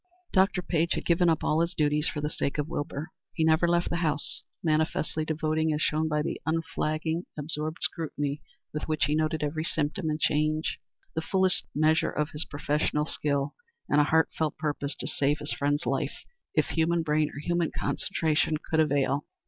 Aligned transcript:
Dr. 0.33 0.63
Page 0.63 0.93
had 0.93 1.05
given 1.05 1.29
up 1.29 1.43
all 1.43 1.61
his 1.61 1.75
duties 1.75 2.07
for 2.09 2.21
the 2.21 2.29
sake 2.31 2.57
of 2.57 2.67
Wilbur. 2.67 3.11
He 3.35 3.43
never 3.43 3.67
left 3.67 3.91
the 3.91 3.97
house, 3.97 4.41
manifestly 4.63 5.25
devoting, 5.25 5.71
as 5.71 5.79
shown 5.83 6.07
by 6.07 6.23
the 6.23 6.41
unflagging, 6.43 7.27
absorbed 7.37 7.77
scrutiny 7.83 8.41
with 8.73 8.87
which 8.87 9.05
he 9.05 9.13
noted 9.13 9.43
every 9.43 9.63
symptom 9.63 10.09
and 10.09 10.19
change, 10.19 10.79
the 11.13 11.21
fullest 11.21 11.67
measure 11.75 12.09
of 12.09 12.31
his 12.31 12.45
professional 12.45 13.05
skill 13.05 13.53
and 13.89 14.01
a 14.01 14.05
heart 14.05 14.29
felt 14.35 14.57
purpose 14.57 14.95
to 14.95 15.05
save 15.07 15.37
his 15.37 15.51
friend's 15.53 15.85
life 15.85 16.23
if 16.55 16.69
human 16.69 17.03
brain 17.03 17.29
or 17.29 17.37
human 17.39 17.69
concentration 17.69 18.55
could 18.71 18.79
avail. 18.79 19.27